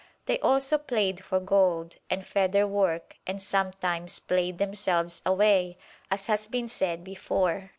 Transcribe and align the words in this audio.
They 0.25 0.39
also 0.39 0.79
play'd 0.79 1.23
for 1.23 1.39
gold, 1.39 1.97
and 2.09 2.25
feather 2.25 2.65
work, 2.65 3.17
and 3.27 3.39
sometimes 3.39 4.17
play'd 4.19 4.57
themselves 4.57 5.21
away, 5.27 5.77
as 6.09 6.25
had 6.25 6.39
been 6.49 6.69
said 6.69 7.03
before. 7.03 7.69